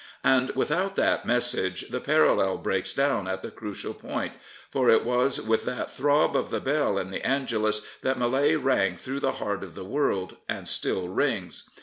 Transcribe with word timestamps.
And 0.23 0.49
without 0.55 0.95
that 0.95 1.27
message 1.27 1.89
the 1.89 1.99
parallel 2.01 2.57
breaks 2.57 2.91
down 2.91 3.27
at 3.27 3.43
the 3.43 3.51
crucial 3.51 3.93
point, 3.93 4.33
for 4.71 4.89
it 4.89 5.05
was 5.05 5.39
with 5.39 5.63
that 5.65 5.91
throb 5.91 6.35
of 6.35 6.49
the 6.49 6.59
bell 6.59 6.97
in 6.97 7.11
the" 7.11 7.21
Angelus 7.29 7.85
that 8.01 8.17
Millet 8.17 8.59
rang 8.59 8.97
through 8.97 9.19
the 9.19 9.33
heart 9.33 9.63
of 9.63 9.75
the 9.75 9.85
world 9.85 10.37
and 10.49 10.67
still 10.67 11.07
rings. 11.07 11.69